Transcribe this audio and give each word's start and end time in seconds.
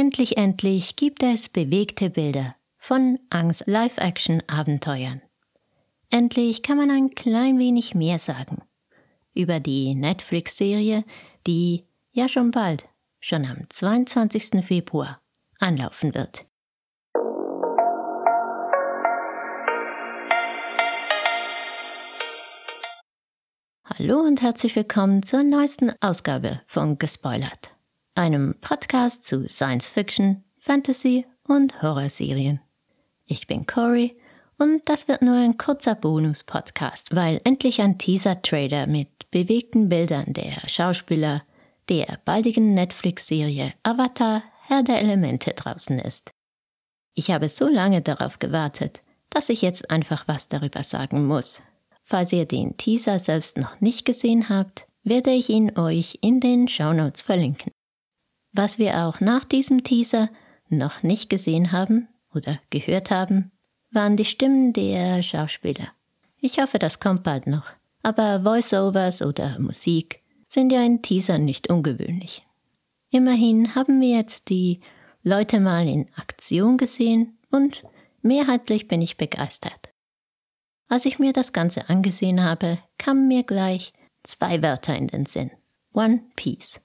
Endlich, 0.00 0.38
endlich 0.38 0.96
gibt 0.96 1.22
es 1.22 1.50
bewegte 1.50 2.08
Bilder 2.08 2.56
von 2.78 3.18
Angs 3.28 3.62
Live-Action-Abenteuern. 3.66 5.20
Endlich 6.08 6.62
kann 6.62 6.78
man 6.78 6.90
ein 6.90 7.10
klein 7.10 7.58
wenig 7.58 7.94
mehr 7.94 8.18
sagen 8.18 8.62
über 9.34 9.60
die 9.60 9.94
Netflix-Serie, 9.94 11.04
die 11.46 11.84
ja 12.12 12.30
schon 12.30 12.50
bald, 12.50 12.88
schon 13.20 13.44
am 13.44 13.68
22. 13.68 14.64
Februar, 14.64 15.20
anlaufen 15.58 16.14
wird. 16.14 16.46
Hallo 23.84 24.20
und 24.20 24.40
herzlich 24.40 24.74
willkommen 24.76 25.22
zur 25.22 25.42
neuesten 25.42 25.92
Ausgabe 26.00 26.62
von 26.66 26.96
Gespoilert, 26.96 27.74
einem 28.14 28.54
Podcast 28.60 29.24
zu 29.24 29.48
Science 29.48 29.88
Fiction, 29.88 30.44
Fantasy 30.58 31.26
und 31.46 31.82
Horrorserien. 31.82 32.60
Ich 33.26 33.46
bin 33.46 33.66
Cory 33.66 34.16
und 34.58 34.82
das 34.88 35.08
wird 35.08 35.22
nur 35.22 35.36
ein 35.36 35.56
kurzer 35.56 35.94
Bonus-Podcast, 35.94 37.14
weil 37.14 37.40
endlich 37.44 37.80
ein 37.80 37.98
Teaser-Trailer 37.98 38.86
mit 38.86 39.30
bewegten 39.30 39.88
Bildern 39.88 40.32
der 40.32 40.68
Schauspieler 40.68 41.42
der 41.88 42.18
baldigen 42.24 42.74
Netflix-Serie 42.74 43.72
Avatar 43.82 44.42
Herr 44.66 44.82
der 44.82 45.00
Elemente 45.00 45.52
draußen 45.52 45.98
ist. 45.98 46.30
Ich 47.14 47.30
habe 47.30 47.48
so 47.48 47.68
lange 47.68 48.02
darauf 48.02 48.38
gewartet, 48.38 49.02
dass 49.30 49.48
ich 49.48 49.62
jetzt 49.62 49.90
einfach 49.90 50.28
was 50.28 50.48
darüber 50.48 50.82
sagen 50.82 51.26
muss. 51.26 51.62
Falls 52.02 52.32
ihr 52.32 52.46
den 52.46 52.76
Teaser 52.76 53.18
selbst 53.18 53.56
noch 53.56 53.80
nicht 53.80 54.04
gesehen 54.04 54.48
habt, 54.48 54.86
werde 55.02 55.30
ich 55.30 55.48
ihn 55.48 55.76
euch 55.78 56.18
in 56.20 56.40
den 56.40 56.68
Shownotes 56.68 57.22
verlinken. 57.22 57.72
Was 58.52 58.78
wir 58.78 59.04
auch 59.04 59.20
nach 59.20 59.44
diesem 59.44 59.84
Teaser 59.84 60.28
noch 60.68 61.02
nicht 61.02 61.30
gesehen 61.30 61.72
haben 61.72 62.08
oder 62.34 62.58
gehört 62.70 63.10
haben, 63.10 63.52
waren 63.90 64.16
die 64.16 64.24
Stimmen 64.24 64.72
der 64.72 65.22
Schauspieler. 65.22 65.88
Ich 66.38 66.60
hoffe, 66.60 66.78
das 66.78 67.00
kommt 67.00 67.22
bald 67.22 67.46
noch. 67.46 67.66
Aber 68.02 68.44
Voiceovers 68.44 69.22
oder 69.22 69.58
Musik 69.58 70.22
sind 70.48 70.72
ja 70.72 70.82
in 70.82 71.02
Teaser 71.02 71.38
nicht 71.38 71.68
ungewöhnlich. 71.68 72.46
Immerhin 73.10 73.74
haben 73.74 74.00
wir 74.00 74.16
jetzt 74.16 74.48
die 74.48 74.80
Leute 75.22 75.60
mal 75.60 75.86
in 75.86 76.08
Aktion 76.16 76.78
gesehen 76.78 77.38
und 77.50 77.84
mehrheitlich 78.22 78.88
bin 78.88 79.02
ich 79.02 79.16
begeistert. 79.16 79.90
Als 80.88 81.04
ich 81.04 81.18
mir 81.18 81.32
das 81.32 81.52
Ganze 81.52 81.88
angesehen 81.88 82.42
habe, 82.42 82.78
kamen 82.98 83.28
mir 83.28 83.42
gleich 83.42 83.92
zwei 84.22 84.62
Wörter 84.62 84.96
in 84.96 85.08
den 85.08 85.26
Sinn. 85.26 85.50
One 85.92 86.22
Piece. 86.36 86.80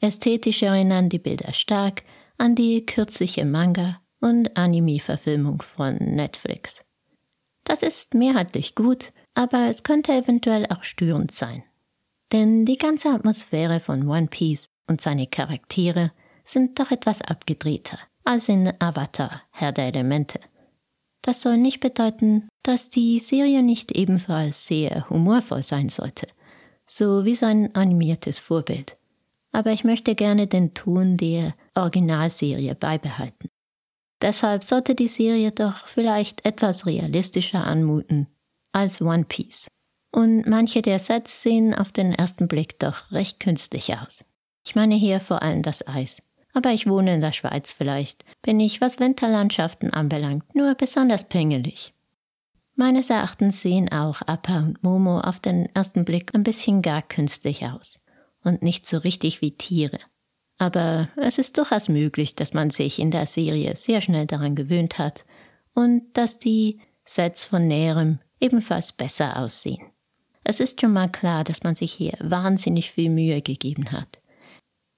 Ästhetisch 0.00 0.62
erinnern 0.62 1.08
die 1.08 1.18
Bilder 1.18 1.52
stark 1.52 2.02
an 2.38 2.54
die 2.54 2.86
kürzliche 2.86 3.44
Manga 3.44 4.00
und 4.20 4.56
Anime-Verfilmung 4.56 5.62
von 5.62 5.96
Netflix. 5.96 6.82
Das 7.64 7.82
ist 7.82 8.14
mehrheitlich 8.14 8.74
gut, 8.74 9.12
aber 9.34 9.68
es 9.68 9.82
könnte 9.82 10.12
eventuell 10.12 10.66
auch 10.66 10.84
störend 10.84 11.32
sein. 11.32 11.62
Denn 12.32 12.64
die 12.64 12.78
ganze 12.78 13.10
Atmosphäre 13.10 13.80
von 13.80 14.08
One 14.08 14.28
Piece 14.28 14.66
und 14.86 15.00
seine 15.00 15.26
Charaktere 15.26 16.12
sind 16.44 16.78
doch 16.78 16.90
etwas 16.90 17.20
abgedrehter 17.22 17.98
als 18.24 18.48
in 18.48 18.72
Avatar, 18.78 19.42
Herr 19.50 19.72
der 19.72 19.86
Elemente. 19.86 20.40
Das 21.22 21.42
soll 21.42 21.58
nicht 21.58 21.80
bedeuten, 21.80 22.48
dass 22.62 22.88
die 22.88 23.18
Serie 23.18 23.62
nicht 23.62 23.92
ebenfalls 23.92 24.66
sehr 24.66 25.08
humorvoll 25.10 25.62
sein 25.62 25.88
sollte, 25.88 26.28
so 26.86 27.24
wie 27.24 27.34
sein 27.34 27.74
animiertes 27.74 28.38
Vorbild. 28.38 28.96
Aber 29.52 29.72
ich 29.72 29.84
möchte 29.84 30.14
gerne 30.14 30.46
den 30.46 30.74
Ton 30.74 31.16
der 31.16 31.54
Originalserie 31.74 32.74
beibehalten. 32.74 33.48
Deshalb 34.22 34.64
sollte 34.64 34.94
die 34.94 35.08
Serie 35.08 35.50
doch 35.50 35.86
vielleicht 35.86 36.44
etwas 36.44 36.86
realistischer 36.86 37.66
anmuten 37.66 38.28
als 38.72 39.00
One 39.00 39.24
Piece. 39.24 39.68
Und 40.12 40.46
manche 40.46 40.82
der 40.82 40.98
Sets 40.98 41.42
sehen 41.42 41.74
auf 41.74 41.92
den 41.92 42.12
ersten 42.12 42.48
Blick 42.48 42.78
doch 42.78 43.10
recht 43.12 43.40
künstlich 43.40 43.94
aus. 43.94 44.24
Ich 44.66 44.74
meine 44.74 44.94
hier 44.94 45.20
vor 45.20 45.42
allem 45.42 45.62
das 45.62 45.86
Eis. 45.86 46.22
Aber 46.52 46.70
ich 46.70 46.88
wohne 46.88 47.14
in 47.14 47.20
der 47.20 47.32
Schweiz 47.32 47.72
vielleicht, 47.72 48.24
bin 48.42 48.58
ich, 48.58 48.80
was 48.80 48.98
Winterlandschaften 48.98 49.92
anbelangt, 49.92 50.52
nur 50.54 50.74
besonders 50.74 51.28
pingelig. 51.28 51.94
Meines 52.74 53.08
Erachtens 53.08 53.62
sehen 53.62 53.92
auch 53.92 54.20
Appa 54.22 54.58
und 54.58 54.82
Momo 54.82 55.20
auf 55.20 55.38
den 55.38 55.66
ersten 55.74 56.04
Blick 56.04 56.34
ein 56.34 56.42
bisschen 56.42 56.82
gar 56.82 57.02
künstlich 57.02 57.64
aus 57.66 57.99
und 58.44 58.62
nicht 58.62 58.86
so 58.86 58.98
richtig 58.98 59.40
wie 59.40 59.52
Tiere. 59.52 59.98
Aber 60.58 61.08
es 61.16 61.38
ist 61.38 61.56
durchaus 61.56 61.88
möglich, 61.88 62.34
dass 62.34 62.52
man 62.52 62.70
sich 62.70 62.98
in 62.98 63.10
der 63.10 63.26
Serie 63.26 63.76
sehr 63.76 64.00
schnell 64.00 64.26
daran 64.26 64.54
gewöhnt 64.54 64.98
hat 64.98 65.24
und 65.74 66.02
dass 66.12 66.38
die 66.38 66.80
Sets 67.04 67.44
von 67.44 67.66
näherem 67.66 68.18
ebenfalls 68.40 68.92
besser 68.92 69.38
aussehen. 69.38 69.86
Es 70.44 70.60
ist 70.60 70.80
schon 70.80 70.92
mal 70.92 71.08
klar, 71.08 71.44
dass 71.44 71.62
man 71.62 71.74
sich 71.74 71.92
hier 71.92 72.14
wahnsinnig 72.20 72.90
viel 72.90 73.10
Mühe 73.10 73.42
gegeben 73.42 73.90
hat. 73.92 74.20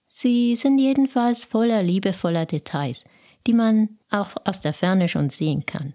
Sie 0.09 0.57
sind 0.57 0.79
jedenfalls 0.79 1.45
voller 1.45 1.83
liebevoller 1.83 2.47
Details, 2.47 3.05
die 3.47 3.55
man 3.55 3.99
auch 4.11 4.37
aus 4.45 4.61
der 4.61 4.75
Ferne 4.75 5.09
schon 5.09 5.31
sehen 5.31 5.65
kann. 5.67 5.95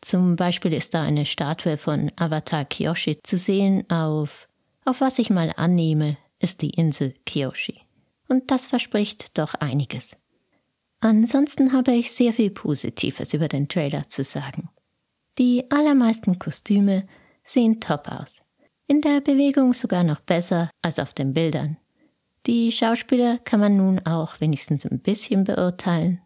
Zum 0.00 0.36
Beispiel 0.36 0.72
ist 0.72 0.94
da 0.94 1.02
eine 1.02 1.26
Statue 1.26 1.76
von 1.76 2.12
Avatar 2.16 2.64
Kyoshi 2.64 3.22
zu 3.22 3.36
sehen 3.36 3.88
auf, 3.90 4.48
auf 4.84 5.00
was 5.00 5.18
ich 5.18 5.30
mal 5.30 5.52
annehme, 5.56 6.16
ist 6.40 6.62
die 6.62 6.70
Insel 6.70 7.14
Kyoshi 7.24 7.80
und 8.28 8.50
das 8.50 8.66
verspricht 8.66 9.38
doch 9.38 9.54
einiges. 9.54 10.16
Ansonsten 11.00 11.72
habe 11.72 11.92
ich 11.92 12.12
sehr 12.12 12.32
viel 12.32 12.50
Positives 12.50 13.34
über 13.34 13.48
den 13.48 13.68
Trailer 13.68 14.08
zu 14.08 14.24
sagen. 14.24 14.70
Die 15.38 15.70
allermeisten 15.70 16.38
Kostüme 16.38 17.06
sehen 17.44 17.80
top 17.80 18.08
aus. 18.08 18.42
In 18.86 19.00
der 19.00 19.20
Bewegung 19.20 19.74
sogar 19.74 20.04
noch 20.04 20.20
besser 20.20 20.70
als 20.80 20.98
auf 20.98 21.12
den 21.12 21.34
Bildern. 21.34 21.76
Die 22.46 22.70
Schauspieler 22.72 23.38
kann 23.38 23.60
man 23.60 23.76
nun 23.76 23.98
auch 24.06 24.40
wenigstens 24.40 24.86
ein 24.86 25.00
bisschen 25.00 25.44
beurteilen. 25.44 26.20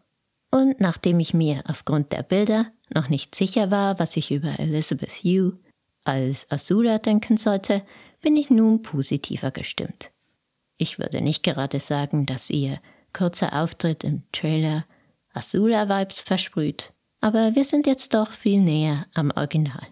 Und 0.51 0.79
nachdem 0.79 1.19
ich 1.19 1.33
mir 1.33 1.63
aufgrund 1.67 2.11
der 2.11 2.23
Bilder 2.23 2.71
noch 2.93 3.09
nicht 3.09 3.35
sicher 3.35 3.71
war, 3.71 3.99
was 3.99 4.15
ich 4.15 4.31
über 4.31 4.59
Elizabeth 4.59 5.23
Yu 5.23 5.53
als 6.03 6.49
Azula 6.51 6.99
denken 6.99 7.37
sollte, 7.37 7.83
bin 8.21 8.35
ich 8.37 8.49
nun 8.49 8.81
positiver 8.81 9.51
gestimmt. 9.51 10.11
Ich 10.77 10.99
würde 10.99 11.21
nicht 11.21 11.43
gerade 11.43 11.79
sagen, 11.79 12.25
dass 12.25 12.49
ihr 12.49 12.79
kurzer 13.13 13.53
Auftritt 13.61 14.03
im 14.03 14.23
Trailer 14.31 14.85
Azula-Vibes 15.33 16.21
versprüht, 16.21 16.93
aber 17.19 17.55
wir 17.55 17.65
sind 17.65 17.87
jetzt 17.87 18.13
doch 18.13 18.31
viel 18.31 18.61
näher 18.61 19.05
am 19.13 19.31
Original. 19.31 19.87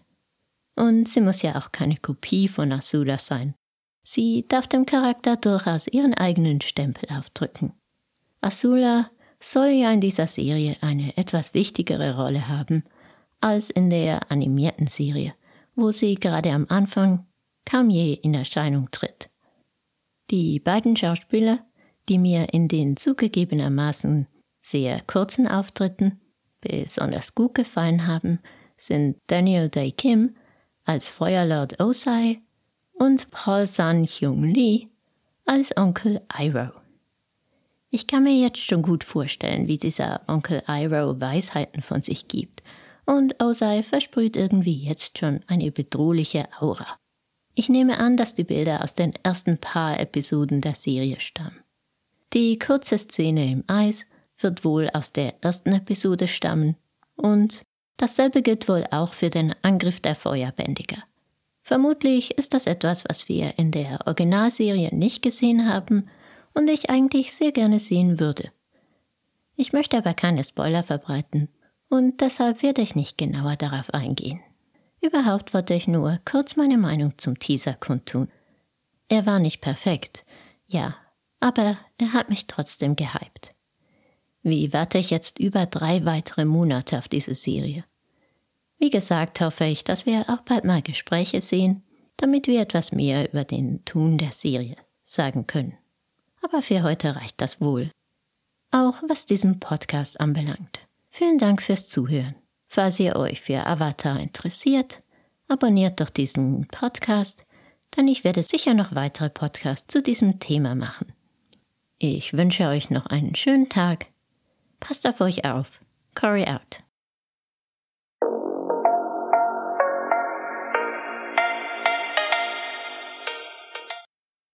Und 0.76 1.08
sie 1.10 1.22
muss 1.22 1.42
ja 1.42 1.58
auch 1.58 1.72
keine 1.72 1.98
Kopie 1.98 2.48
von 2.48 2.72
Azula 2.72 3.18
sein. 3.18 3.54
Sie 4.04 4.46
darf 4.48 4.68
dem 4.68 4.86
Charakter 4.86 5.36
durchaus 5.36 5.88
ihren 5.88 6.14
eigenen 6.14 6.62
Stempel 6.62 7.10
aufdrücken. 7.16 7.74
Azula 8.42 9.12
soll 9.40 9.68
ja 9.68 9.92
in 9.92 10.02
dieser 10.02 10.28
Serie 10.28 10.78
eine 10.82 11.16
etwas 11.18 11.54
wichtigere 11.54 12.16
Rolle 12.16 12.48
haben 12.48 12.84
als 13.42 13.70
in 13.70 13.90
der 13.90 14.32
animierten 14.32 14.88
Serie, 14.88 15.34
wo 15.76 15.92
sie 15.92 16.16
gerade 16.16 16.52
am 16.52 16.66
Anfang 16.70 17.26
je 17.90 18.14
in 18.14 18.34
Erscheinung 18.34 18.90
tritt. 18.92 19.30
Die 20.32 20.60
beiden 20.60 20.96
Schauspieler, 20.96 21.66
die 22.08 22.18
mir 22.18 22.54
in 22.54 22.68
den 22.68 22.98
zugegebenermaßen 22.98 24.28
sehr 24.60 25.02
kurzen 25.02 25.48
Auftritten 25.48 26.20
besonders 26.62 27.36
gut 27.36 27.56
gefallen 27.56 28.06
haben, 28.06 28.40
sind 28.78 29.18
Daniel 29.28 29.70
Day 29.70 29.92
Kim 29.92 30.36
als 30.86 31.10
Feuerlord 31.10 31.80
Osai 31.80 32.42
und 32.94 33.32
Paul 33.32 33.68
San 33.68 34.06
Hyung 34.06 34.44
Lee 34.44 34.88
als 35.46 35.76
Onkel 35.78 36.22
Iroh. 36.38 36.72
Ich 37.92 38.06
kann 38.06 38.24
mir 38.24 38.40
jetzt 38.40 38.60
schon 38.60 38.84
gut 38.84 39.04
vorstellen, 39.04 39.68
wie 39.68 39.78
dieser 39.78 40.22
Onkel 40.28 40.62
Iroh 40.68 41.20
Weisheiten 41.20 41.82
von 41.82 42.02
sich 42.02 42.28
gibt, 42.28 42.62
und 43.06 43.42
Osai 43.42 43.82
versprüht 43.82 44.38
irgendwie 44.38 44.84
jetzt 44.84 45.18
schon 45.18 45.40
eine 45.48 45.72
bedrohliche 45.72 46.48
Aura. 46.60 46.99
Ich 47.60 47.68
nehme 47.68 48.00
an, 48.00 48.16
dass 48.16 48.36
die 48.36 48.46
Bilder 48.46 48.82
aus 48.86 48.94
den 48.94 49.14
ersten 49.22 49.58
paar 49.58 50.00
Episoden 50.00 50.62
der 50.62 50.76
Serie 50.76 51.20
stammen. 51.20 51.60
Die 52.32 52.58
kurze 52.58 52.98
Szene 52.98 53.52
im 53.52 53.66
Eis 53.68 54.06
wird 54.40 54.64
wohl 54.64 54.90
aus 54.94 55.12
der 55.12 55.44
ersten 55.44 55.74
Episode 55.74 56.30
stammen 56.30 56.78
und 57.18 57.64
dasselbe 57.98 58.44
gilt 58.44 58.70
wohl 58.70 58.86
auch 58.92 59.14
für 59.14 59.30
den 59.30 59.54
Angriff 59.62 60.00
der 60.00 60.16
Feuerbändiger. 60.16 61.04
Vermutlich 61.62 62.38
ist 62.38 62.54
das 62.54 62.66
etwas, 62.66 63.04
was 63.10 63.28
wir 63.28 63.60
in 63.60 63.72
der 63.72 64.08
Originalserie 64.08 64.96
nicht 64.96 65.22
gesehen 65.22 65.68
haben 65.68 66.08
und 66.54 66.70
ich 66.70 66.90
eigentlich 66.90 67.34
sehr 67.34 67.52
gerne 67.52 67.80
sehen 67.80 68.22
würde. 68.22 68.54
Ich 69.58 69.74
möchte 69.74 69.98
aber 69.98 70.14
keine 70.14 70.46
Spoiler 70.46 70.84
verbreiten 70.84 71.50
und 71.90 72.22
deshalb 72.22 72.64
werde 72.64 72.82
ich 72.82 72.96
nicht 72.96 73.18
genauer 73.18 73.58
darauf 73.58 73.94
eingehen. 73.94 74.40
Überhaupt 75.02 75.54
wollte 75.54 75.74
ich 75.74 75.88
nur 75.88 76.20
kurz 76.26 76.56
meine 76.56 76.78
Meinung 76.78 77.18
zum 77.18 77.40
Teaser 77.40 77.74
kundtun. 77.74 78.30
Er 79.08 79.26
war 79.26 79.40
nicht 79.40 79.62
perfekt, 79.62 80.26
ja, 80.68 80.96
aber 81.40 81.78
er 81.98 82.14
hat 82.14 82.30
mich 82.30 82.48
trotzdem 82.48 82.96
gehypt. 82.96 83.56
wie 84.42 84.72
warte 84.72 84.98
ich 84.98 85.10
jetzt 85.10 85.40
über 85.40 85.66
drei 85.66 86.06
weitere 86.06 86.46
Monate 86.46 86.98
auf 86.98 87.08
diese 87.08 87.36
Serie. 87.36 87.84
Wie 88.78 88.90
gesagt, 88.90 89.42
hoffe 89.42 89.66
ich, 89.66 89.84
dass 89.84 90.06
wir 90.06 90.30
auch 90.30 90.42
bald 90.42 90.64
mal 90.64 90.82
Gespräche 90.82 91.42
sehen, 91.42 91.84
damit 92.16 92.48
wir 92.48 92.62
etwas 92.62 92.92
mehr 92.92 93.30
über 93.30 93.44
den 93.44 93.84
Tun 93.86 94.18
der 94.18 94.32
Serie 94.32 94.78
sagen 95.06 95.48
können. 95.48 95.78
Aber 96.42 96.62
für 96.62 96.84
heute 96.84 97.16
reicht 97.16 97.42
das 97.42 97.60
wohl. 97.60 97.92
Auch 98.72 99.02
was 99.08 99.26
diesen 99.26 99.60
Podcast 99.60 100.20
anbelangt. 100.20 100.88
Vielen 101.10 101.38
Dank 101.38 101.62
fürs 101.62 101.88
Zuhören. 101.88 102.36
Falls 102.72 103.00
ihr 103.00 103.16
euch 103.16 103.42
für 103.42 103.66
Avatar 103.66 104.20
interessiert, 104.20 105.02
abonniert 105.48 106.00
doch 106.00 106.12
diesen 106.12 106.68
Podcast, 106.68 107.44
denn 107.98 108.08
ich 108.08 108.24
werde 108.24 108.44
sicher 108.44 108.76
noch 108.76 108.94
weitere 108.94 109.32
Podcasts 109.32 109.88
zu 109.88 110.04
diesem 110.04 110.40
Thema 110.40 110.76
machen. 110.76 111.12
Ich 111.98 112.34
wünsche 112.34 112.68
euch 112.68 112.92
noch 112.92 113.08
einen 113.08 113.34
schönen 113.34 113.70
Tag. 113.70 114.06
Passt 114.80 115.08
auf 115.08 115.20
euch 115.20 115.46
auf. 115.46 115.68
Cory 116.14 116.46
out. 116.46 116.84